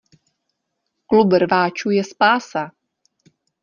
[1.05, 2.71] Klub rváčů je spása!